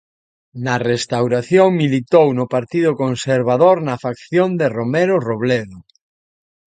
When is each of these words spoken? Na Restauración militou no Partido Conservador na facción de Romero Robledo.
Na 0.65 0.75
Restauración 0.91 1.67
militou 1.81 2.27
no 2.39 2.45
Partido 2.55 2.91
Conservador 3.03 3.75
na 3.87 3.95
facción 4.05 4.49
de 4.59 4.67
Romero 4.77 5.15
Robledo. 5.27 5.77